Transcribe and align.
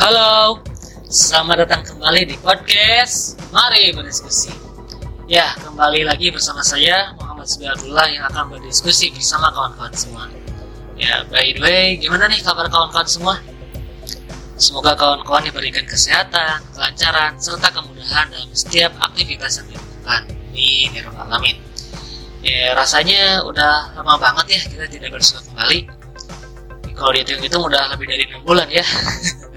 Halo, 0.00 0.56
selamat 1.12 1.68
datang 1.68 1.84
kembali 1.84 2.24
di 2.24 2.32
podcast 2.40 3.36
Mari 3.52 3.92
Berdiskusi. 3.92 4.48
Ya, 5.28 5.52
kembali 5.60 6.08
lagi 6.08 6.32
bersama 6.32 6.64
saya 6.64 7.12
Muhammad 7.20 7.44
Subiadullah 7.44 8.08
yang 8.08 8.24
akan 8.32 8.48
berdiskusi 8.48 9.12
bersama 9.12 9.52
kawan-kawan 9.52 9.92
semua. 9.92 10.24
Ya, 10.96 11.20
by 11.28 11.52
the 11.52 11.60
way, 11.60 12.00
gimana 12.00 12.32
nih 12.32 12.40
kabar 12.40 12.72
kawan-kawan 12.72 13.04
semua? 13.04 13.44
Semoga 14.56 14.96
kawan-kawan 14.96 15.44
diberikan 15.44 15.84
kesehatan, 15.84 16.64
kelancaran, 16.72 17.36
serta 17.36 17.68
kemudahan 17.68 18.32
dalam 18.32 18.48
setiap 18.56 18.96
aktivitas 19.04 19.60
yang 19.60 19.68
dilakukan. 19.68 20.22
Amin, 20.32 20.88
ya 20.96 21.04
Alamin. 21.12 21.56
Ya, 22.40 22.72
rasanya 22.72 23.44
udah 23.44 24.00
lama 24.00 24.16
banget 24.16 24.56
ya 24.56 24.60
kita 24.64 24.84
tidak 24.88 25.20
bersua 25.20 25.44
kembali. 25.44 25.92
Kalau 26.96 27.12
dihitung-hitung 27.12 27.68
udah 27.68 27.92
lebih 27.92 28.08
dari 28.08 28.24
6 28.32 28.48
bulan 28.48 28.64
ya. 28.72 28.80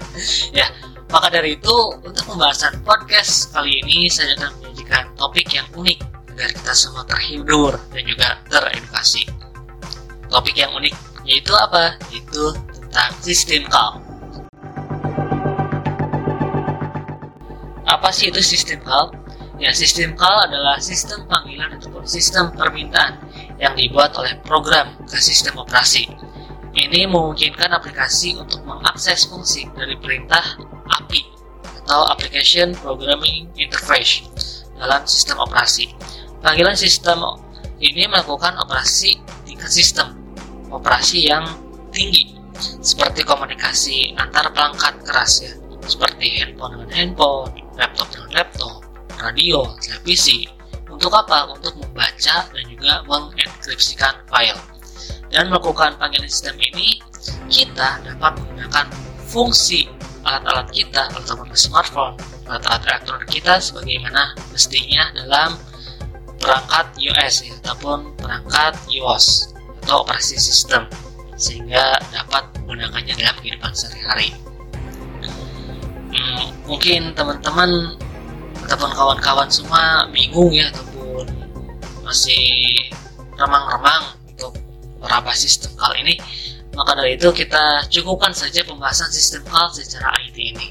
ya, 0.54 0.66
maka 1.10 1.30
dari 1.30 1.58
itu 1.58 1.76
untuk 2.02 2.24
pembahasan 2.26 2.82
podcast 2.82 3.50
kali 3.54 3.82
ini 3.82 4.06
saya 4.10 4.34
akan 4.38 4.50
menyajikan 4.62 5.04
topik 5.14 5.46
yang 5.50 5.66
unik 5.74 5.98
agar 6.34 6.50
kita 6.50 6.72
semua 6.74 7.06
terhibur 7.06 7.72
dan 7.94 8.02
juga 8.02 8.28
teredukasi. 8.50 9.22
Topik 10.30 10.58
yang 10.58 10.74
unik 10.74 10.94
yaitu 11.24 11.52
apa? 11.54 11.94
Yaitu 12.10 12.52
tentang 12.74 13.10
sistem 13.22 13.62
call. 13.70 13.92
Apa 17.84 18.08
sih 18.10 18.28
itu 18.34 18.42
sistem 18.42 18.82
call? 18.82 19.14
Ya, 19.62 19.70
sistem 19.70 20.18
call 20.18 20.50
adalah 20.50 20.82
sistem 20.82 21.22
panggilan 21.30 21.78
ataupun 21.78 22.02
sistem 22.04 22.50
permintaan 22.50 23.22
yang 23.62 23.78
dibuat 23.78 24.10
oleh 24.18 24.34
program 24.42 24.90
ke 25.06 25.16
sistem 25.22 25.62
operasi. 25.62 26.10
Ini 26.74 27.06
memungkinkan 27.06 27.70
aplikasi 27.70 28.34
untuk 28.34 28.66
mengakses 28.66 29.30
fungsi 29.30 29.70
dari 29.78 29.94
perintah 29.94 30.58
API 30.90 31.22
atau 31.86 32.02
Application 32.10 32.74
Programming 32.74 33.46
Interface 33.54 34.26
dalam 34.74 35.06
sistem 35.06 35.38
operasi. 35.46 35.94
Panggilan 36.42 36.74
sistem 36.74 37.22
ini 37.78 38.10
melakukan 38.10 38.58
operasi 38.58 39.22
tingkat 39.46 39.70
sistem 39.70 40.18
operasi 40.74 41.30
yang 41.30 41.46
tinggi 41.94 42.34
seperti 42.82 43.22
komunikasi 43.22 44.18
antar 44.18 44.50
pelangkat 44.50 44.98
keras 45.06 45.46
ya 45.46 45.54
seperti 45.86 46.42
handphone 46.42 46.80
dengan 46.80 46.90
handphone, 46.90 47.52
laptop 47.76 48.08
dengan 48.10 48.30
laptop, 48.34 48.82
radio, 49.20 49.62
televisi. 49.78 50.48
Untuk 50.88 51.12
apa? 51.12 51.50
Untuk 51.52 51.76
membaca 51.76 52.36
dan 52.48 52.64
juga 52.70 53.02
mengenkripsikan 53.04 54.24
file. 54.30 54.73
Dan 55.34 55.50
melakukan 55.50 55.98
panggilan 55.98 56.30
sistem 56.30 56.54
ini, 56.62 57.02
kita 57.50 57.98
dapat 58.06 58.38
menggunakan 58.38 58.86
fungsi 59.26 59.90
alat-alat 60.22 60.70
kita, 60.70 61.10
ataupun 61.10 61.50
smartphone, 61.58 62.14
alat-alat 62.46 62.86
elektronik 62.86 63.26
kita 63.26 63.58
sebagaimana 63.58 64.38
mestinya 64.54 65.10
dalam 65.10 65.58
perangkat 66.38 66.86
iOS 67.02 67.50
ya, 67.50 67.54
ataupun 67.66 68.14
perangkat 68.14 68.78
iOS 68.94 69.50
atau 69.82 70.06
operasi 70.06 70.38
sistem 70.38 70.86
sehingga 71.34 71.98
dapat 72.14 72.46
menggunakannya 72.62 73.18
dalam 73.18 73.36
kehidupan 73.42 73.74
sehari-hari. 73.74 74.30
Hmm, 76.14 76.46
mungkin 76.70 77.10
teman-teman 77.18 77.98
ataupun 78.64 78.90
kawan-kawan 78.94 79.50
semua 79.50 80.06
bingung 80.14 80.54
ya 80.54 80.70
ataupun 80.70 81.26
masih 82.06 82.78
remang-remang 83.34 84.14
meraba 85.04 85.36
sistem 85.36 85.70
call 85.76 85.92
ini 86.00 86.16
maka 86.74 86.98
dari 86.98 87.14
itu 87.14 87.30
kita 87.30 87.86
cukupkan 87.86 88.34
saja 88.34 88.64
pembahasan 88.66 89.06
sistem 89.12 89.46
call 89.46 89.70
secara 89.70 90.10
IT 90.26 90.34
ini. 90.34 90.68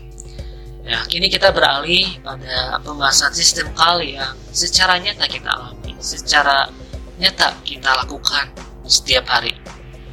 Ya 0.84 1.00
kini 1.08 1.32
kita 1.32 1.56
beralih 1.56 2.20
pada 2.20 2.76
pembahasan 2.84 3.32
sistem 3.32 3.72
call 3.72 4.04
yang 4.04 4.36
secara 4.52 5.00
nyata 5.00 5.24
kita 5.32 5.48
alami 5.48 5.96
secara 6.04 6.68
nyata 7.16 7.56
kita 7.64 7.88
lakukan 8.04 8.52
setiap 8.84 9.24
hari. 9.32 9.56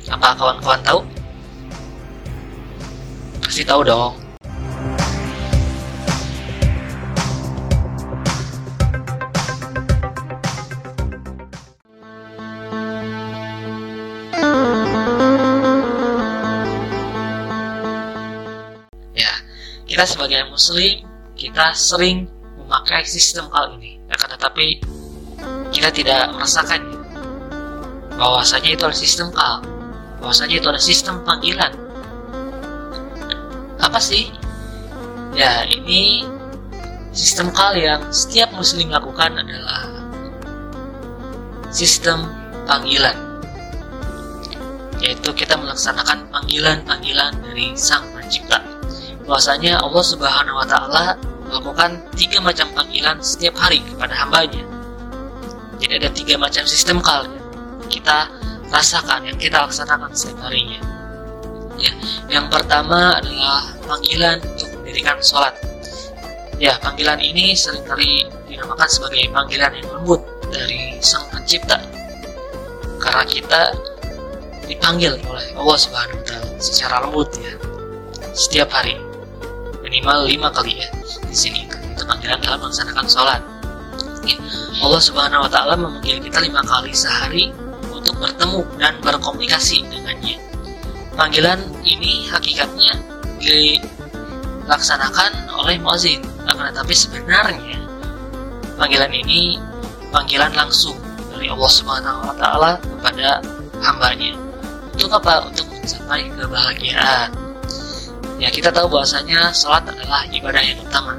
Apa 0.06 0.38
kawan-kawan 0.38 0.78
tahu? 0.86 1.02
pasti 3.50 3.66
tahu 3.66 3.82
dong 3.82 4.14
kita 20.00 20.16
sebagai 20.16 20.48
muslim 20.48 21.04
kita 21.36 21.76
sering 21.76 22.24
memakai 22.56 23.04
sistem 23.04 23.52
call 23.52 23.76
ini. 23.76 24.00
Akan 24.08 24.32
tetapi 24.32 24.80
kita 25.76 25.92
tidak 25.92 26.32
merasakan 26.32 26.88
bahwasanya 28.16 28.72
itu 28.72 28.80
adalah 28.80 28.96
sistem 28.96 29.28
call 29.28 29.60
bahwasanya 30.24 30.56
itu 30.56 30.66
adalah 30.72 30.80
sistem 30.80 31.20
panggilan. 31.20 31.72
Apa 33.76 34.00
sih? 34.00 34.32
Ya 35.36 35.68
ini 35.68 36.24
sistem 37.12 37.52
call 37.52 37.76
yang 37.76 38.00
setiap 38.08 38.56
muslim 38.56 38.88
lakukan 38.88 39.36
adalah 39.36 39.84
sistem 41.68 42.24
panggilan. 42.64 43.20
Yaitu 45.04 45.28
kita 45.36 45.60
melaksanakan 45.60 46.24
panggilan-panggilan 46.32 47.36
dari 47.44 47.76
sang 47.76 48.08
pencipta 48.16 48.79
bahwasanya 49.24 49.80
Allah 49.80 50.04
Subhanahu 50.04 50.56
wa 50.56 50.66
taala 50.66 51.16
melakukan 51.50 51.98
tiga 52.14 52.38
macam 52.38 52.70
panggilan 52.72 53.18
setiap 53.18 53.58
hari 53.58 53.82
kepada 53.82 54.14
hambanya. 54.14 54.62
Jadi 55.80 55.92
ada 55.96 56.10
tiga 56.12 56.34
macam 56.36 56.62
sistem 56.68 57.02
yang 57.02 57.88
kita 57.90 58.30
rasakan, 58.70 59.26
yang 59.26 59.38
kita 59.40 59.58
laksanakan 59.66 60.12
setiap 60.14 60.46
harinya. 60.46 60.78
Ya, 61.80 61.92
yang 62.28 62.46
pertama 62.52 63.16
adalah 63.16 63.72
panggilan 63.88 64.38
untuk 64.44 64.68
mendirikan 64.78 65.16
sholat. 65.24 65.56
Ya, 66.60 66.76
panggilan 66.78 67.18
ini 67.18 67.56
sering 67.56 67.82
kali 67.88 68.28
dinamakan 68.46 68.86
sebagai 68.86 69.24
panggilan 69.32 69.72
yang 69.80 69.88
lembut 69.96 70.20
dari 70.52 71.00
sang 71.00 71.24
pencipta. 71.32 71.80
Karena 73.00 73.24
kita 73.24 73.72
dipanggil 74.70 75.18
oleh 75.26 75.46
Allah 75.56 75.78
Subhanahu 75.80 76.20
wa 76.20 76.24
taala 76.28 76.50
secara 76.62 77.02
lembut 77.02 77.32
ya 77.42 77.58
setiap 78.30 78.70
hari 78.70 78.94
minimal 79.90 80.22
lima 80.22 80.48
kali 80.54 80.78
ya 80.78 80.86
di 81.26 81.34
sini. 81.34 81.66
Itu 81.66 82.06
panggilan 82.06 82.38
dalam 82.38 82.62
melaksanakan 82.62 83.06
sholat. 83.10 83.42
Allah 84.80 85.02
Subhanahu 85.02 85.44
Wa 85.44 85.50
Taala 85.50 85.74
memanggil 85.74 86.22
kita 86.22 86.38
lima 86.38 86.62
kali 86.62 86.94
sehari 86.94 87.50
untuk 87.90 88.14
bertemu 88.22 88.62
dan 88.78 88.94
berkomunikasi 89.02 89.82
dengannya. 89.90 90.38
Panggilan 91.18 91.58
ini 91.82 92.30
hakikatnya 92.30 92.94
dilaksanakan 93.42 95.50
oleh 95.58 95.76
muazin 95.82 96.22
akan 96.46 96.70
tetapi 96.70 96.94
sebenarnya 96.94 97.82
panggilan 98.78 99.12
ini 99.12 99.58
panggilan 100.14 100.54
langsung 100.54 100.96
dari 101.34 101.50
Allah 101.50 101.68
Subhanahu 101.68 102.30
Wa 102.30 102.34
Taala 102.38 102.78
kepada 102.78 103.42
hambanya. 103.82 104.38
Untuk 104.94 105.10
apa? 105.18 105.50
Untuk 105.50 105.66
mencapai 105.66 106.30
kebahagiaan 106.38 107.49
ya 108.40 108.48
kita 108.48 108.72
tahu 108.72 108.88
bahwasanya 108.88 109.52
sholat 109.52 109.84
adalah 109.84 110.24
ibadah 110.32 110.64
yang 110.64 110.80
utama. 110.80 111.14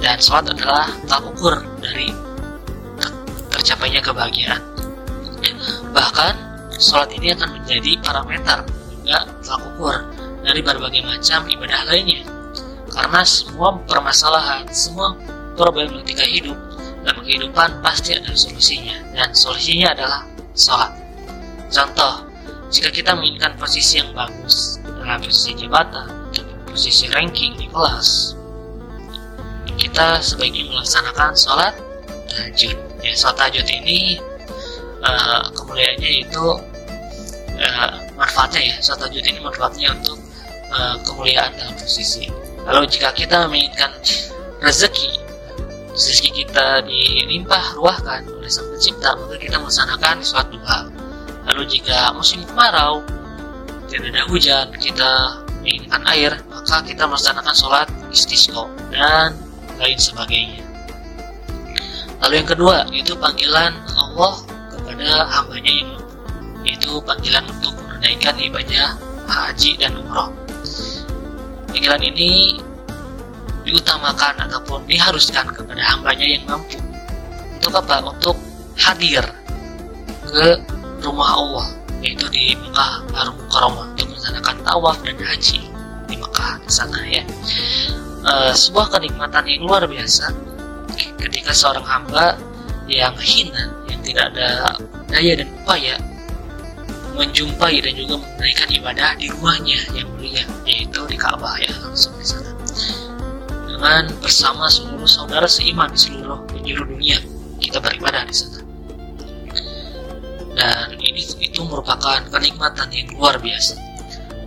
Dan 0.00 0.16
sholat 0.16 0.48
adalah 0.48 0.88
tak 1.04 1.20
ukur 1.20 1.60
dari 1.84 2.08
tercapainya 3.52 4.00
kebahagiaan. 4.00 4.60
Bahkan 5.92 6.34
sholat 6.80 7.12
ini 7.14 7.36
akan 7.36 7.60
menjadi 7.60 7.92
parameter 8.00 8.64
juga 8.90 9.28
tak 9.44 9.60
ukur 9.62 9.94
dari 10.40 10.60
berbagai 10.64 11.04
macam 11.04 11.44
ibadah 11.44 11.80
lainnya. 11.92 12.24
Karena 12.88 13.20
semua 13.22 13.76
permasalahan 13.84 14.64
semua 14.72 15.12
problem 15.54 15.92
ketika 16.02 16.24
hidup 16.24 16.56
dalam 17.04 17.20
kehidupan 17.20 17.84
pasti 17.84 18.16
ada 18.16 18.32
solusinya. 18.32 18.96
Dan 19.12 19.28
solusinya 19.36 19.92
adalah 19.92 20.20
sholat. 20.56 20.92
Contoh 21.68 22.24
jika 22.72 22.88
kita 22.90 23.12
menginginkan 23.12 23.54
posisi 23.60 24.00
yang 24.00 24.10
bagus 24.16 24.80
dalam 24.82 25.20
posisi 25.20 25.54
jabatan 25.54 26.10
posisi 26.74 27.06
ranking 27.14 27.54
di 27.54 27.70
kelas. 27.70 28.34
Kita 29.78 30.18
sebaiknya 30.18 30.66
melaksanakan 30.74 31.30
sholat 31.38 31.74
tahajud. 32.26 32.74
Ya 32.98 33.14
sholat 33.14 33.38
tahajud 33.38 33.66
ini 33.70 34.18
uh, 35.06 35.46
kemuliaannya 35.54 36.10
itu 36.26 36.44
uh, 37.62 37.90
manfaatnya 38.18 38.74
ya. 38.74 38.76
Sholat 38.82 39.06
tahajud 39.06 39.22
ini 39.22 39.38
manfaatnya 39.38 39.94
untuk 39.94 40.18
uh, 40.74 40.98
kemuliaan 41.06 41.54
dalam 41.54 41.78
posisi. 41.78 42.26
Lalu 42.66 42.90
jika 42.90 43.14
kita 43.14 43.46
menginginkan 43.46 43.94
rezeki 44.58 45.22
rezeki 45.94 46.42
kita 46.42 46.82
dilimpah 46.90 47.78
ruahkan 47.78 48.26
oleh 48.34 48.50
sang 48.50 48.66
pencipta 48.66 49.14
maka 49.14 49.38
kita 49.38 49.62
melaksanakan 49.62 50.18
sholat 50.26 50.50
duha. 50.50 50.90
Lalu 51.46 51.62
jika 51.70 52.10
musim 52.18 52.42
kemarau 52.42 52.98
tidak 53.86 54.10
ada 54.10 54.22
hujan 54.26 54.66
kita 54.82 55.43
menginginkan 55.64 56.04
air, 56.12 56.32
maka 56.52 56.84
kita 56.84 57.08
melaksanakan 57.08 57.56
sholat 57.56 57.88
istisqa 58.12 58.68
dan 58.92 59.32
lain 59.80 59.96
sebagainya. 59.96 60.60
Lalu 62.20 62.44
yang 62.44 62.48
kedua, 62.52 62.76
yaitu 62.92 63.16
panggilan 63.16 63.72
Allah 63.96 64.44
kepada 64.76 65.24
hambanya 65.32 65.72
yang 65.72 65.90
yaitu 66.68 67.00
panggilan 67.08 67.48
untuk 67.48 67.72
menunaikan 67.80 68.36
ibadah 68.36 68.92
haji 69.24 69.80
dan 69.80 69.96
umroh. 69.96 70.28
Panggilan 71.72 72.00
ini 72.12 72.60
diutamakan 73.64 74.44
ataupun 74.44 74.84
diharuskan 74.84 75.48
kepada 75.48 75.80
hambanya 75.80 76.28
yang 76.28 76.44
mampu. 76.44 76.76
Untuk 77.56 77.72
apa? 77.72 78.04
Untuk 78.04 78.36
hadir 78.76 79.24
ke 80.28 80.60
rumah 81.00 81.40
Allah, 81.40 81.66
yaitu 82.04 82.28
di 82.28 82.52
Mekah 82.52 83.00
Harum 83.16 83.36
Mukarramah 83.40 83.84
untuk 83.88 83.93
melaksanakan 84.24 84.56
tawaf 84.64 84.96
dan 85.04 85.20
haji 85.20 85.60
di 86.08 86.16
Mekah 86.16 86.56
di 86.64 86.72
sana 86.72 86.98
ya. 87.04 87.20
E, 88.24 88.32
sebuah 88.56 88.96
kenikmatan 88.96 89.44
yang 89.44 89.68
luar 89.68 89.84
biasa. 89.84 90.32
Ketika 91.20 91.52
seorang 91.52 91.84
hamba 91.84 92.40
yang 92.88 93.12
hina, 93.20 93.68
yang 93.92 94.00
tidak 94.00 94.32
ada 94.32 94.80
daya 95.12 95.32
dan 95.36 95.48
upaya 95.60 95.94
menjumpai 97.14 97.84
dan 97.84 97.92
juga 98.00 98.16
menunaikan 98.16 98.68
ibadah 98.72 99.10
di 99.20 99.26
rumahnya 99.28 99.78
yang 99.92 100.08
mulia 100.16 100.42
yaitu 100.66 101.00
di 101.06 101.16
Ka'bah 101.20 101.60
ya 101.60 101.70
langsung 101.84 102.16
di 102.16 102.24
sana. 102.24 102.50
Dengan 103.68 104.08
bersama 104.24 104.72
seluruh 104.72 105.06
saudara 105.06 105.44
seiman 105.44 105.92
di 105.92 106.00
seluruh 106.00 106.48
penjuru 106.48 106.96
dunia 106.96 107.20
kita 107.60 107.76
beribadah 107.76 108.24
di 108.24 108.34
sana. 108.34 108.60
Dan 110.54 110.96
ini 110.96 111.22
itu 111.44 111.60
merupakan 111.66 112.24
kenikmatan 112.30 112.88
yang 112.88 113.10
luar 113.14 113.36
biasa 113.36 113.83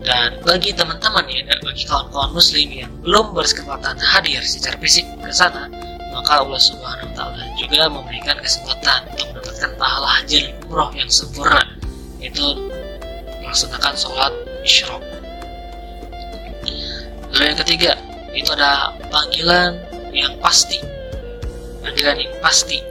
dan 0.08 0.40
bagi 0.48 0.72
teman-teman 0.72 1.28
ya 1.28 1.44
dan 1.52 1.60
bagi 1.68 1.84
kawan-kawan 1.84 2.32
muslim 2.32 2.68
yang 2.72 2.88
belum 3.04 3.36
berkesempatan 3.36 4.00
hadir 4.00 4.40
secara 4.40 4.80
fisik 4.80 5.04
ke 5.20 5.32
sana 5.36 5.68
maka 6.16 6.40
Allah 6.48 6.56
Subhanahu 6.64 7.12
wa 7.12 7.14
taala 7.14 7.44
juga 7.60 7.92
memberikan 7.92 8.40
kesempatan 8.40 9.04
untuk 9.12 9.28
mendapatkan 9.36 9.72
pahala 9.76 10.08
haji 10.24 10.48
umroh 10.64 10.90
yang 10.96 11.12
sempurna 11.12 11.60
itu 12.24 12.46
melaksanakan 13.44 13.94
sholat 13.94 14.34
isyrok. 14.66 15.04
Lalu 17.32 17.44
yang 17.54 17.60
ketiga 17.62 17.92
itu 18.34 18.50
ada 18.58 18.92
panggilan 19.14 19.78
yang 20.10 20.34
pasti, 20.42 20.82
panggilan 21.86 22.18
yang 22.18 22.34
pasti 22.42 22.82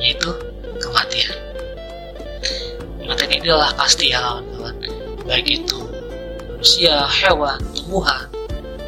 yaitu 0.00 0.34
kematian. 0.82 1.36
Kematian 2.98 3.30
ini 3.30 3.44
adalah 3.52 3.70
pasti 3.78 4.10
ya 4.10 4.18
kawan-kawan, 4.18 4.76
baik 5.28 5.46
itu 5.46 5.93
manusia, 6.64 6.96
hewan, 7.20 7.60
tumbuhan, 7.76 8.24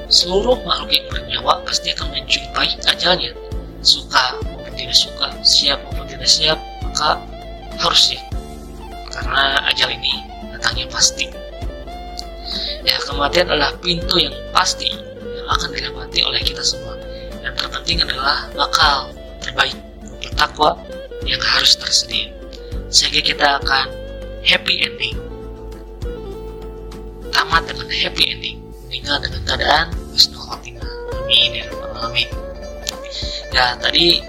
seluruh 0.08 0.56
makhluk 0.64 0.96
yang 0.96 1.04
bernyawa 1.12 1.60
pasti 1.68 1.92
akan 1.92 2.08
menjumpai 2.08 2.72
ajalnya, 2.88 3.36
suka 3.84 4.32
maupun 4.48 4.72
tidak 4.80 4.96
suka, 4.96 5.28
siap 5.44 5.76
maupun 5.84 6.08
tidak 6.08 6.24
siap, 6.24 6.56
maka 6.80 7.20
harus 7.76 8.00
siap 8.00 8.24
karena 9.12 9.60
ajal 9.68 9.92
ini 9.92 10.24
datangnya 10.56 10.88
pasti. 10.88 11.28
Ya, 12.80 12.96
kematian 13.04 13.52
adalah 13.52 13.76
pintu 13.84 14.24
yang 14.24 14.32
pasti 14.56 14.88
yang 15.36 15.44
akan 15.44 15.68
dilewati 15.76 16.24
oleh 16.24 16.40
kita 16.40 16.64
semua. 16.64 16.96
Dan 17.44 17.52
terpenting 17.60 18.00
adalah 18.00 18.48
bakal 18.56 19.12
terbaik 19.44 19.76
bertakwa 20.24 20.80
yang 21.28 21.44
harus 21.44 21.76
tersedia. 21.76 22.32
Sehingga 22.88 23.20
kita 23.20 23.60
akan 23.60 23.92
happy 24.48 24.80
ending. 24.80 25.25
Tamat 27.36 27.62
dengan 27.68 27.88
happy 27.92 28.24
ending. 28.32 28.58
Meninggal 28.88 29.20
dengan 29.20 29.40
keadaan 29.44 29.86
husnul 30.08 30.40
khotimah. 30.40 30.88
Amin 31.20 31.60
ya 31.60 31.68
alamin. 31.68 32.28
Ya, 33.52 33.76
tadi 33.76 34.24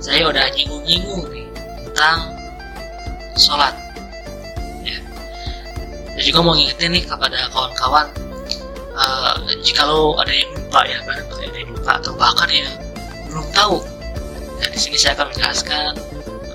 saya 0.00 0.32
udah 0.32 0.48
nyinggung-nyinggung 0.56 1.28
nih 1.28 1.44
tentang 1.84 2.32
sholat 3.36 3.76
saya 6.20 6.36
juga 6.36 6.40
mau 6.44 6.52
ngingetin 6.52 6.92
nih 6.92 7.04
kepada 7.08 7.48
kawan-kawan 7.48 8.04
uh, 8.92 9.40
jika 9.64 9.88
lo 9.88 10.20
ada 10.20 10.28
yang 10.28 10.52
lupa 10.52 10.84
ya 10.84 11.00
barangkali 11.08 11.44
ada 11.48 11.58
yang 11.64 11.72
lupa 11.72 11.92
atau 11.96 12.12
bahkan 12.12 12.48
ya 12.52 12.68
belum 13.24 13.46
tahu 13.56 13.80
dan 14.60 14.68
di 14.68 14.76
sini 14.76 15.00
saya 15.00 15.16
akan 15.16 15.32
menjelaskan 15.32 15.96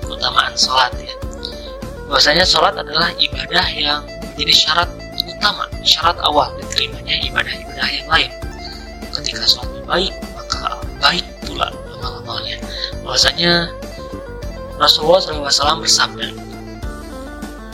keutamaan 0.06 0.54
sholat 0.54 0.94
ya 1.02 1.10
bahwasanya 2.06 2.46
sholat 2.46 2.78
adalah 2.78 3.10
ibadah 3.18 3.66
yang 3.74 4.06
menjadi 4.06 4.54
syarat 4.54 4.90
utama 5.36 5.68
syarat 5.84 6.18
awal 6.24 6.48
diterimanya 6.58 7.14
ibadah-ibadah 7.28 7.88
yang 7.92 8.08
lain. 8.08 8.30
Ketika 9.12 9.44
sholatnya 9.44 9.82
baik 9.86 10.12
maka 10.34 10.80
baik 10.98 11.24
pula 11.44 11.70
amal-amalnya. 12.00 12.58
Bahwasanya 13.04 13.70
Rasulullah 14.76 15.22
SAW 15.22 15.80
bersabda 15.80 16.28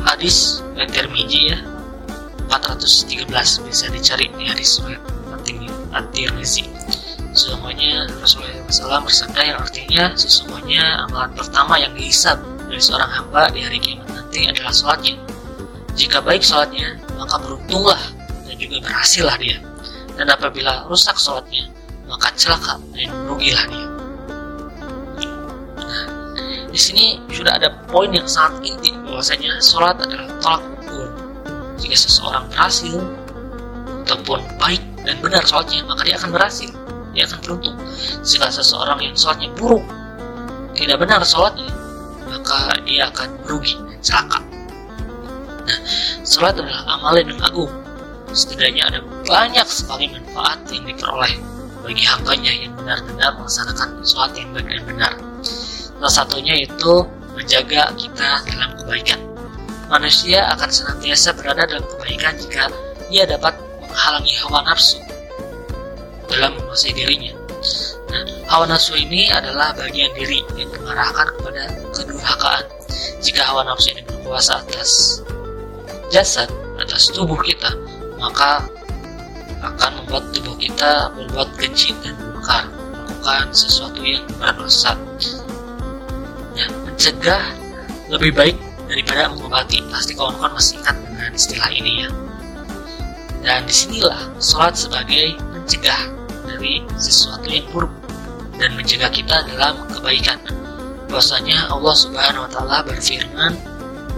hadis 0.07 0.61
Tirmizi 0.93 1.55
ya 1.55 1.59
413 2.51 3.31
bisa 3.65 3.87
dicari 3.89 4.29
di 4.37 4.45
hadis 4.45 4.83
penting 5.31 5.67
At-Tirmizi. 5.95 6.69
Semuanya 7.33 8.05
Rasulullah 8.21 8.61
SAW 8.69 9.09
bersabda 9.09 9.41
yang 9.41 9.59
artinya 9.63 10.05
sesungguhnya 10.13 11.09
amalan 11.09 11.33
pertama 11.33 11.81
yang 11.81 11.97
dihisab 11.97 12.37
dari 12.69 12.77
seorang 12.77 13.09
hamba 13.09 13.49
di 13.49 13.65
hari 13.65 13.81
kiamat 13.81 14.05
nanti 14.13 14.53
adalah 14.53 14.69
sholatnya. 14.69 15.17
Jika 15.97 16.21
baik 16.21 16.45
sholatnya 16.45 17.01
maka 17.23 17.39
beruntunglah 17.39 18.03
dan 18.51 18.57
juga 18.59 18.83
berhasillah 18.83 19.39
dia. 19.39 19.63
Dan 20.19 20.27
apabila 20.27 20.91
rusak 20.91 21.15
sholatnya 21.15 21.71
maka 22.11 22.35
celaka 22.35 22.83
dan 22.91 23.09
merugilah 23.25 23.65
dia. 23.71 23.87
Nah, 25.79 26.03
di 26.69 26.81
sini 26.81 27.23
sudah 27.31 27.55
ada 27.57 27.71
poin 27.87 28.11
yang 28.11 28.27
sangat 28.27 28.75
inti 28.75 28.91
bahwasanya 29.07 29.63
sholat 29.63 29.97
adalah 30.03 30.27
tolak 30.43 30.63
jika 31.83 31.97
seseorang 31.99 32.47
berhasil 32.47 32.95
ataupun 34.07 34.39
baik 34.59 34.83
dan 35.03 35.19
benar 35.19 35.43
sholatnya 35.47 35.83
maka 35.87 36.03
dia 36.07 36.19
akan 36.19 36.31
berhasil. 36.35 36.71
Dia 37.13 37.29
akan 37.29 37.39
beruntung. 37.45 37.77
Jika 38.25 38.49
seseorang 38.49 38.99
yang 39.03 39.15
sholatnya 39.15 39.51
buruk 39.55 39.85
tidak 40.73 40.99
benar 40.99 41.21
sholatnya 41.23 41.69
maka 42.27 42.75
dia 42.89 43.07
akan 43.13 43.29
dan 43.87 44.01
celaka 44.03 44.52
nah 45.63 45.79
sholat 46.27 46.55
adalah 46.59 46.85
amal 46.99 47.15
yang 47.19 47.33
agung 47.43 47.73
setidaknya 48.33 48.83
ada 48.89 48.99
banyak 49.29 49.67
sekali 49.69 50.09
manfaat 50.09 50.59
yang 50.73 50.85
diperoleh 50.89 51.35
bagi 51.83 52.05
hambanya 52.07 52.53
yang 52.55 52.73
benar-benar 52.79 53.31
melaksanakan 53.37 53.89
sholat 54.07 54.33
yang 54.39 54.49
baik 54.55 54.67
dan 54.71 54.83
benar 54.89 55.13
salah 55.99 56.13
satunya 56.13 56.55
itu 56.63 56.95
menjaga 57.35 57.91
kita 57.95 58.31
dalam 58.47 58.71
kebaikan 58.83 59.21
manusia 59.93 60.49
akan 60.57 60.71
senantiasa 60.73 61.37
berada 61.37 61.69
dalam 61.69 61.85
kebaikan 61.85 62.33
jika 62.41 62.73
ia 63.13 63.29
dapat 63.29 63.53
menghalangi 63.85 64.33
hawa 64.41 64.65
nafsu 64.65 64.97
dalam 66.33 66.57
menguasai 66.57 66.97
dirinya. 66.97 67.37
Nah, 68.09 68.25
hawa 68.49 68.65
nafsu 68.65 68.97
ini 68.97 69.29
adalah 69.29 69.77
bagian 69.77 70.09
diri 70.17 70.41
yang 70.57 70.73
mengarahkan 70.73 71.29
kepada 71.37 71.63
kedurhakaan. 71.93 72.65
Jika 73.21 73.45
hawa 73.45 73.69
nafsu 73.69 73.93
ini 73.93 74.01
berkuasa 74.09 74.65
atas 74.65 75.21
jasad, 76.13 76.47
atas 76.77 77.09
tubuh 77.09 77.41
kita, 77.41 77.73
maka 78.21 78.69
akan 79.65 80.05
membuat 80.05 80.29
tubuh 80.37 80.55
kita 80.61 81.09
berbuat 81.17 81.49
keji 81.57 81.97
dan 82.05 82.15
murka, 82.21 82.69
melakukan 82.93 83.49
sesuatu 83.57 84.05
yang 84.05 84.23
berdosa. 84.37 84.93
Nah, 86.53 86.69
mencegah 86.85 87.43
lebih 88.13 88.37
baik 88.37 88.57
daripada 88.93 89.33
mengobati. 89.33 89.81
Pasti 89.89 90.13
kawan-kawan 90.13 90.53
masih 90.53 90.77
ingat 90.85 90.97
dengan 91.09 91.33
istilah 91.33 91.71
ini 91.73 91.93
ya. 92.05 92.09
Dan 93.43 93.65
di 93.65 93.75
sinilah 93.75 94.21
sholat 94.39 94.77
sebagai 94.77 95.35
mencegah 95.51 96.13
dari 96.47 96.85
sesuatu 97.01 97.49
yang 97.49 97.67
buruk 97.73 97.91
dan 98.61 98.77
mencegah 98.77 99.11
kita 99.11 99.49
dalam 99.49 99.89
kebaikan. 99.89 100.39
Bahwasanya 101.09 101.73
Allah 101.73 101.95
Subhanahu 101.97 102.47
wa 102.47 102.51
taala 102.53 102.79
berfirman 102.87 103.72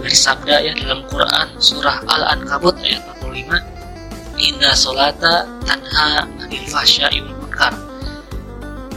dari 0.04 0.16
sabda 0.16 0.60
ya 0.60 0.72
dalam 0.76 1.00
Quran 1.08 1.48
surah 1.56 2.04
Al-Ankabut 2.04 2.76
ayat 2.84 3.00
45 3.24 4.36
Inna 4.36 4.76
solata 4.76 5.48
tanha 5.64 6.28
anil 6.44 6.66
fahsya'i 6.68 7.24
munkar 7.24 7.72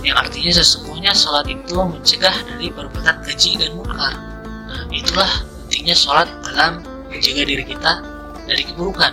yang 0.08 0.20
artinya 0.24 0.52
sesungguhnya 0.56 1.12
sholat 1.12 1.48
itu 1.52 1.76
mencegah 1.76 2.32
dari 2.32 2.72
perbuatan 2.72 3.28
keji 3.28 3.60
dan 3.60 3.76
munkar. 3.76 4.16
Nah, 4.16 4.88
itulah 4.88 5.28
pentingnya 5.68 6.00
sholat 6.00 6.32
dalam 6.48 6.80
menjaga 7.12 7.44
diri 7.44 7.66
kita 7.68 7.94
dari 8.48 8.64
keburukan. 8.72 9.12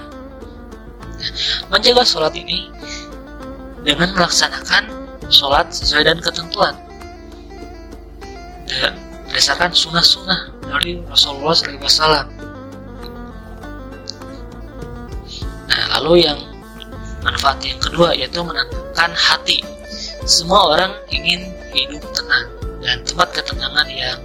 Menjaga 1.66 2.06
sholat 2.06 2.38
ini 2.38 2.70
dengan 3.82 4.14
melaksanakan 4.14 4.86
sholat 5.34 5.74
sesuai 5.74 6.06
dengan 6.06 6.22
ketentuan 6.22 6.78
dan 8.70 8.94
berdasarkan 9.34 9.74
sunnah-sunnah 9.74 10.46
dari 10.62 11.02
Rasulullah 11.10 11.58
SAW. 11.58 12.22
Nah, 15.66 15.82
lalu 15.98 16.22
yang 16.22 16.38
manfaat 17.18 17.58
yang 17.66 17.74
kedua 17.82 18.14
yaitu 18.14 18.38
menenangkan 18.46 19.10
hati. 19.10 19.58
Semua 20.22 20.78
orang 20.78 20.94
ingin 21.10 21.50
hidup 21.74 21.98
tenang 22.14 22.46
dan 22.78 23.02
tempat 23.02 23.34
ketenangan 23.34 23.90
yang 23.90 24.22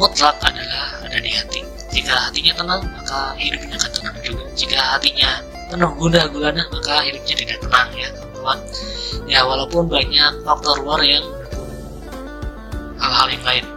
mutlak 0.00 0.32
adalah 0.40 1.04
ada 1.04 1.20
di 1.20 1.28
hati. 1.28 1.60
Jika 1.92 2.32
hatinya 2.32 2.56
tenang 2.56 2.80
maka 2.88 3.36
hidupnya 3.36 3.76
akan 3.76 3.92
tenang 4.00 4.16
juga. 4.24 4.48
Jika 4.56 4.80
hatinya 4.96 5.44
penuh 5.68 5.92
gundah 6.00 6.24
gulana 6.32 6.64
maka 6.72 7.04
hidupnya 7.04 7.36
tidak 7.36 7.58
tenang 7.60 7.88
ya 7.92 8.08
teman-teman 8.16 8.58
ya 9.28 9.44
walaupun 9.44 9.92
banyak 9.92 10.32
faktor 10.40 10.80
luar 10.80 11.04
yang 11.04 11.24
hal-hal 12.96 13.28
yang 13.28 13.44
lain 13.44 13.73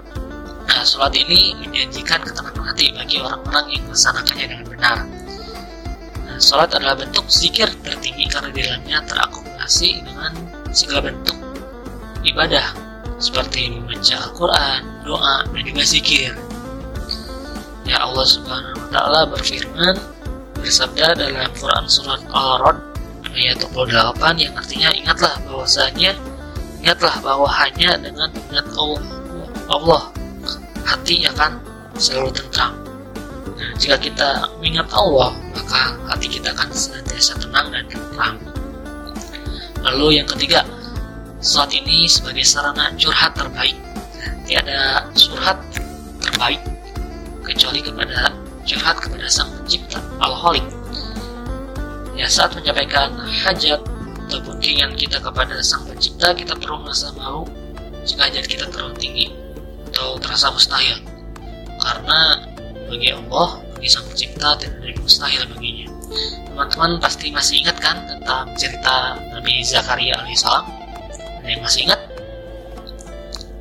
sholat 0.87 1.11
ini 1.19 1.51
menjanjikan 1.59 2.23
ketenangan 2.23 2.63
hati 2.71 2.95
bagi 2.95 3.19
orang-orang 3.19 3.65
yang 3.75 3.83
melaksanakannya 3.91 4.45
dengan 4.47 4.65
benar 4.71 4.97
nah, 6.23 6.37
sholat 6.39 6.71
adalah 6.71 6.95
bentuk 6.95 7.27
zikir 7.27 7.67
tertinggi 7.83 8.25
karena 8.31 8.49
di 8.55 8.61
dalamnya 8.63 8.97
terakumulasi 9.03 9.99
dengan 9.99 10.31
segala 10.71 11.11
bentuk 11.11 11.37
ibadah 12.23 12.87
seperti 13.17 13.73
membaca 13.73 14.15
Al-Quran, 14.29 14.81
doa, 15.01 15.41
dan 15.49 15.61
juga 15.65 15.83
zikir. 15.89 16.31
Ya 17.87 18.03
Allah 18.03 18.25
Subhanahu 18.29 18.77
wa 18.77 18.89
taala 18.93 19.21
berfirman 19.31 19.95
bersabda 20.59 21.17
dalam 21.17 21.49
Quran 21.55 21.85
surat 21.87 22.21
Al-Rod 22.29 22.77
ayat 23.31 23.61
28 23.63 24.43
yang 24.43 24.53
artinya 24.57 24.89
ingatlah 24.91 25.33
bahwasanya 25.47 26.11
ingatlah 26.83 27.15
bahwa 27.23 27.47
hanya 27.47 27.95
dengan 28.01 28.27
ingat 28.33 28.67
Allah, 28.75 29.01
Allah 29.71 30.01
hati 30.87 31.27
akan 31.27 31.59
selalu 31.99 32.31
tentram. 32.31 32.71
Nah, 33.57 33.71
jika 33.75 33.99
kita 33.99 34.47
mengingat 34.57 34.87
Allah, 34.95 35.35
maka 35.51 35.99
hati 36.07 36.31
kita 36.31 36.55
akan 36.55 36.71
senantiasa 36.71 37.35
tenang 37.43 37.67
dan 37.75 37.83
tentram. 37.91 38.35
Lalu 39.83 40.23
yang 40.23 40.27
ketiga, 40.31 40.63
saat 41.43 41.75
ini 41.75 42.07
sebagai 42.07 42.47
sarana 42.47 42.91
curhat 42.95 43.35
terbaik. 43.35 43.75
Tiada 44.47 45.03
curhat 45.11 45.59
terbaik 46.23 46.63
kecuali 47.43 47.83
kepada 47.83 48.31
curhat 48.63 48.95
kepada 49.03 49.27
sang 49.27 49.51
pencipta 49.59 49.99
alkoholik. 50.23 50.63
Ya 52.15 52.31
saat 52.31 52.55
menyampaikan 52.55 53.11
hajat 53.19 53.83
ataupun 54.27 54.59
keinginan 54.59 54.95
kita 54.95 55.19
kepada 55.19 55.59
sang 55.63 55.83
pencipta 55.87 56.35
kita 56.35 56.55
perlu 56.55 56.83
merasa 56.83 57.11
malu 57.15 57.47
jika 58.03 58.27
hajat 58.27 58.45
kita 58.47 58.65
terlalu 58.71 58.95
tinggi 58.99 59.27
atau 59.91 60.19
terasa 60.19 60.51
mustahil. 60.51 60.99
Karena 61.77 62.43
bagi 62.87 63.09
Allah 63.13 63.61
bagi 63.77 63.89
sang 63.93 64.05
pencipta 64.09 64.57
tidak 64.57 64.81
ada 64.81 64.87
yang 64.89 65.01
mustahil 65.03 65.41
baginya. 65.53 65.87
Teman-teman 66.49 66.91
pasti 66.97 67.29
masih 67.29 67.61
ingat 67.61 67.77
kan 67.77 67.97
tentang 68.09 68.49
cerita 68.57 69.13
Nabi 69.31 69.61
Zakaria 69.61 70.17
alaihissalam 70.17 70.65
ada 71.47 71.47
yang 71.47 71.61
masih 71.61 71.87
ingat? 71.87 72.01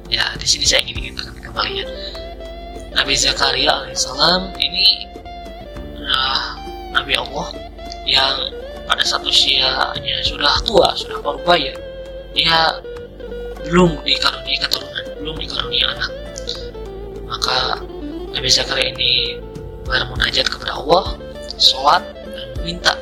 Ya 0.09 0.25
di 0.41 0.47
sini 0.49 0.65
saya 0.65 0.81
ingin 0.87 1.13
ingatkan 1.13 1.37
kembali 1.39 1.73
ya. 1.85 1.87
Nabi 2.97 3.13
Zakaria 3.15 3.71
alaihissalam 3.85 4.57
ini 4.57 5.05
adalah 6.01 6.57
Nabi 6.97 7.13
Allah 7.19 7.47
yang 8.09 8.35
pada 8.87 9.03
saat 9.03 9.27
usianya 9.27 10.17
sudah 10.23 10.55
tua 10.63 10.95
sudah 10.95 11.19
berbaya 11.19 11.75
dia 12.33 12.79
belum 13.67 13.99
dikaruniai 14.07 14.59
keturunan 14.63 15.05
belum 15.19 15.37
dikaruniai 15.43 15.85
anak 15.91 16.11
maka 17.27 17.83
Nabi 18.33 18.49
Zakaria 18.49 18.95
ini 18.95 19.43
bermunajat 19.87 20.47
kepada 20.47 20.79
Allah 20.79 21.19
sholat 21.59 22.03
minta 22.63 22.95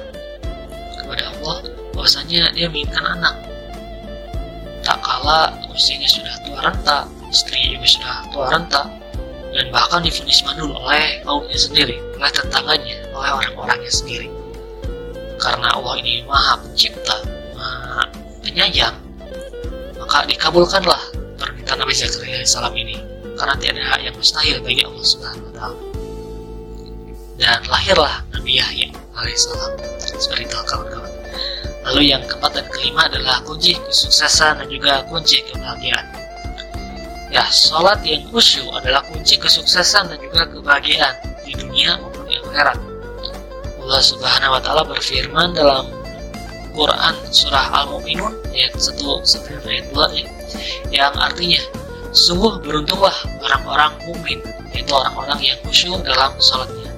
kepada 1.00 1.32
Allah 1.36 1.56
bahwasanya 1.92 2.52
dia 2.56 2.68
menginginkan 2.68 3.04
anak. 3.20 3.34
Tak 4.84 5.00
kala 5.00 5.48
usianya 5.72 6.08
sudah 6.08 6.34
tua 6.44 6.60
renta 6.60 7.08
istrinya 7.32 7.80
juga 7.80 7.88
sudah 7.88 8.14
tua 8.32 8.46
renta 8.52 8.82
dan 9.54 9.70
bahkan 9.70 10.02
difonis 10.04 10.44
mandul 10.44 10.76
oleh 10.76 11.22
kaumnya 11.24 11.56
sendiri 11.56 11.96
oleh 12.20 12.30
tetangganya 12.32 12.96
oleh 13.16 13.30
orang-orangnya 13.32 13.92
sendiri. 13.92 14.28
Karena 15.40 15.72
Allah 15.76 15.94
ini 16.00 16.24
maha 16.24 16.60
pencipta 16.60 17.16
maha 17.56 18.04
penyayang 18.44 18.96
maka 19.96 20.28
dikabulkanlah 20.28 21.00
permintaan 21.40 21.80
Nabi 21.80 21.96
Zakaria 21.96 22.44
salam 22.44 22.76
ini 22.76 23.13
karena 23.44 23.60
tiada 23.60 24.00
yang 24.00 24.16
mustahil 24.16 24.56
bagi 24.64 24.88
Allah 24.88 25.04
Subhanahu 25.04 25.44
wa 25.44 25.52
taala. 25.52 25.80
Dan 27.36 27.60
lahirlah 27.68 28.24
Nabi 28.32 28.56
Yahya 28.56 28.88
alaihissalam 29.20 29.76
seperti 30.00 30.48
itu 30.48 30.56
kawan-kawan. 30.64 31.12
Lalu 31.84 32.08
yang 32.08 32.24
keempat 32.24 32.56
dan 32.56 32.64
kelima 32.72 33.04
adalah 33.04 33.44
kunci 33.44 33.76
kesuksesan 33.76 34.64
dan 34.64 34.66
juga 34.72 35.04
kunci 35.12 35.44
kebahagiaan. 35.44 36.08
Ya 37.28 37.44
sholat 37.52 38.00
yang 38.08 38.24
khusyuk 38.32 38.64
adalah 38.72 39.04
kunci 39.12 39.36
kesuksesan 39.36 40.08
dan 40.08 40.16
juga 40.24 40.48
kebahagiaan 40.48 41.12
di 41.44 41.52
dunia 41.52 42.00
maupun 42.00 42.24
di 42.24 42.40
akhirat. 42.40 42.80
Allah 43.84 44.00
subhanahu 44.00 44.56
wa 44.56 44.60
ta'ala 44.64 44.88
berfirman 44.88 45.52
dalam 45.52 45.84
Quran 46.72 47.14
surah 47.28 47.84
Al-Mu'minun 47.84 48.32
ayat 48.56 48.72
1 48.72 49.04
sampai 49.28 49.60
ayat 49.68 49.86
2 49.92 50.16
ya, 50.16 50.26
yang 50.88 51.12
artinya 51.20 51.83
sungguh 52.14 52.62
beruntunglah 52.62 53.14
orang-orang 53.42 53.92
mukmin 54.06 54.38
yaitu 54.70 54.94
orang-orang 54.94 55.38
yang 55.42 55.58
khusyuk 55.66 55.98
dalam 56.06 56.30
sholatnya 56.38 56.94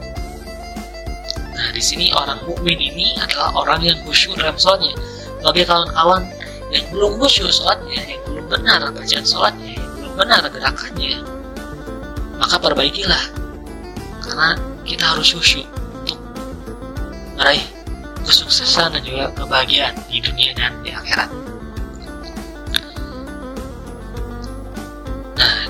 Nah, 1.57 1.73
di 1.73 1.81
sini 1.81 2.13
orang 2.13 2.37
mukmin 2.45 2.77
ini 2.77 3.17
adalah 3.17 3.49
orang 3.57 3.81
yang 3.81 3.97
khusyuk 4.05 4.37
dalam 4.37 4.53
sholatnya. 4.61 4.93
Bagi 5.41 5.65
kawan-kawan 5.65 6.29
yang 6.69 6.85
belum 6.93 7.17
khusyuk 7.17 7.49
sholatnya, 7.49 7.97
yang 7.97 8.21
belum 8.29 8.45
benar 8.53 8.81
bacaan 8.93 9.25
sholatnya, 9.25 9.73
yang 9.73 9.89
belum 9.97 10.13
benar 10.21 10.45
gerakannya, 10.53 11.17
maka 12.37 12.61
perbaikilah. 12.61 13.25
Karena 14.21 14.53
kita 14.85 15.05
harus 15.17 15.33
khusyuk 15.33 15.65
untuk 16.05 16.21
meraih 17.41 17.65
kesuksesan 18.29 18.93
dan 18.93 19.01
juga 19.01 19.33
kebahagiaan 19.33 19.97
di 20.13 20.21
dunia 20.21 20.53
dan 20.61 20.77
di 20.85 20.93
akhirat. 20.93 21.56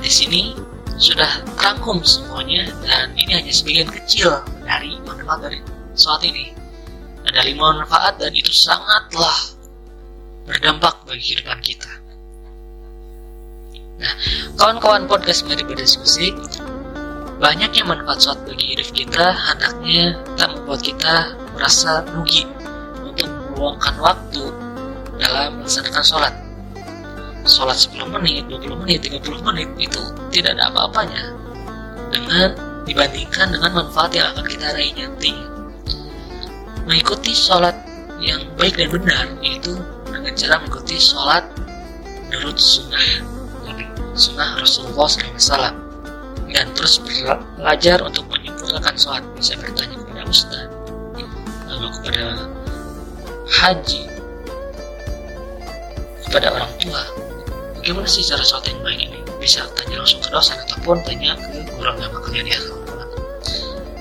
Di 0.07 0.13
sini 0.15 0.43
sudah 1.03 1.43
rangkum 1.59 1.99
semuanya 2.07 2.71
dan 2.87 3.11
ini 3.19 3.43
hanya 3.43 3.51
sebagian 3.51 3.91
kecil 3.91 4.39
dari 4.63 4.95
manfaat 5.03 5.51
dari 5.51 5.59
saat 5.99 6.23
ini. 6.23 6.55
Ada 7.27 7.43
lima 7.43 7.83
manfaat 7.83 8.23
dan 8.23 8.31
itu 8.31 8.55
sangatlah 8.55 9.35
berdampak 10.47 11.03
bagi 11.11 11.35
kehidupan 11.35 11.59
kita. 11.59 11.91
Nah, 13.99 14.15
kawan-kawan 14.55 15.11
podcast 15.11 15.43
mari 15.51 15.67
berdiskusi, 15.67 16.31
banyaknya 17.43 17.83
manfaat 17.83 18.23
sholat 18.23 18.47
bagi 18.47 18.79
hidup 18.79 18.89
kita 18.95 19.35
hendaknya 19.35 20.23
tak 20.39 20.55
membuat 20.55 20.87
kita 20.87 21.35
merasa 21.59 22.07
rugi 22.15 22.47
untuk 23.03 23.27
meluangkan 23.27 23.99
waktu 23.99 24.45
dalam 25.19 25.59
melaksanakan 25.59 26.07
sholat. 26.07 26.46
Sholat 27.47 27.79
10 27.79 28.11
menit, 28.11 28.51
20 28.51 28.83
menit, 28.83 29.07
30 29.07 29.23
menit 29.47 29.69
itu 29.79 30.03
tidak 30.35 30.59
ada 30.59 30.75
apa-apanya. 30.75 31.23
Dengan 32.11 32.51
dibandingkan 32.83 33.55
dengan 33.55 33.71
manfaat 33.71 34.11
yang 34.15 34.35
akan 34.35 34.47
kita 34.47 34.67
raih 34.75 34.95
nanti. 34.99 35.33
Mengikuti 36.87 37.35
sholat 37.35 37.75
yang 38.23 38.43
baik 38.59 38.79
dan 38.79 38.91
benar 38.91 39.27
yaitu 39.43 39.75
dengan 40.11 40.35
cara 40.35 40.55
mengikuti 40.63 40.99
sholat 40.99 41.43
menurut 42.31 42.59
sunnah. 42.59 43.07
Sunnah 44.17 44.59
Rasulullah 44.59 45.07
SAW. 45.07 45.75
Dan 46.47 46.73
terus 46.73 46.99
belajar 47.03 48.01
untuk 48.03 48.27
menyempurnakan 48.27 48.95
sholat. 48.99 49.23
Bisa 49.39 49.55
bertanya 49.61 49.99
kepada 50.03 50.23
ustaz 50.27 50.77
lalu 51.77 51.89
kepada 52.01 52.25
haji 53.47 54.03
kepada 56.27 56.47
orang 56.57 56.73
tua 56.81 57.03
bagaimana 57.87 58.11
sih 58.11 58.27
cara 58.27 58.43
sholat 58.43 58.67
yang 58.67 58.99
ini 58.99 59.23
bisa 59.39 59.63
tanya 59.79 60.03
langsung 60.03 60.19
ke 60.19 60.27
dosen 60.35 60.59
ataupun 60.59 60.99
tanya 61.07 61.39
ke 61.39 61.63
guru 61.71 61.87
agama 61.87 62.19
kalian 62.27 62.51
ya 62.51 62.59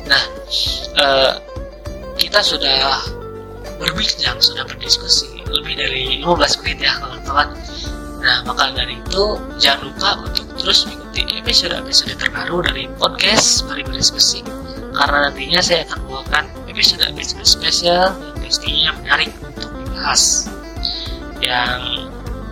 nah 0.09 0.23
uh, 0.97 1.33
kita 2.17 2.41
sudah 2.41 3.05
berbincang, 3.77 4.39
sudah 4.39 4.63
berdiskusi 4.65 5.43
lebih 5.51 5.75
dari 5.75 6.23
15 6.23 6.63
menit 6.63 6.87
ya 6.87 6.95
kawan-kawan. 6.99 7.49
Nah, 8.23 8.41
maka 8.47 8.71
dari 8.73 8.97
itu 8.97 9.37
jangan 9.59 9.91
lupa 9.91 10.09
untuk 10.23 10.47
terus 10.57 10.87
mengikuti 10.87 11.27
episode-episode 11.37 12.15
terbaru 12.17 12.63
dari 12.65 12.87
podcast 12.97 13.67
Mari 13.67 13.83
Berdiskusi. 13.85 14.41
Karena 14.95 15.29
nantinya 15.29 15.59
saya 15.59 15.83
akan 15.85 15.97
membawakan 16.07 16.43
episode-episode 16.71 17.45
spesial 17.45 18.15
yang 18.15 18.37
pastinya 18.39 18.91
menarik 19.03 19.31
untuk 19.43 19.69
dibahas. 19.75 20.47
Yang 21.43 22.04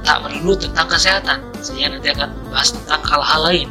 tak 0.03 0.19
melulu 0.23 0.53
tentang 0.59 0.87
kesehatan, 0.91 1.39
saya 1.63 1.87
nanti 1.89 2.11
akan 2.11 2.29
membahas 2.43 2.69
tentang 2.75 3.01
hal-hal 3.07 3.41
lain. 3.47 3.69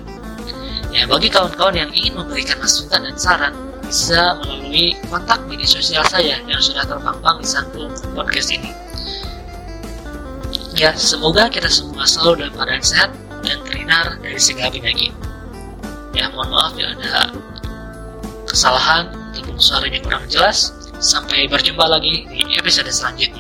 Ya, 0.92 1.08
bagi 1.08 1.32
kawan-kawan 1.32 1.72
yang 1.72 1.90
ingin 1.92 2.20
memberikan 2.20 2.60
masukan 2.60 3.00
dan 3.00 3.16
saran, 3.16 3.54
bisa 3.88 4.36
melalui 4.40 4.92
kontak 5.08 5.40
media 5.48 5.68
sosial 5.68 6.04
saya 6.08 6.40
yang 6.44 6.60
sudah 6.60 6.84
terpampang 6.84 7.40
di 7.40 7.48
samping 7.48 7.88
podcast 8.12 8.52
ini. 8.52 8.72
Ya, 10.76 10.92
semoga 10.96 11.48
kita 11.48 11.68
semua 11.68 12.04
selalu 12.04 12.44
dalam 12.44 12.52
keadaan 12.56 12.84
sehat 12.84 13.10
dan 13.44 13.60
terhindar 13.64 14.16
dari 14.20 14.40
segala 14.40 14.72
penyakit. 14.72 15.12
Ya, 16.12 16.28
mohon 16.32 16.52
maaf 16.52 16.76
ya 16.76 16.92
ada 16.92 17.32
kesalahan 18.44 19.08
ataupun 19.32 19.56
suaranya 19.56 20.00
kurang 20.04 20.24
jelas. 20.28 20.76
Sampai 21.00 21.48
berjumpa 21.48 21.88
lagi 21.88 22.28
di 22.28 22.44
episode 22.60 22.92
selanjutnya. 22.92 23.31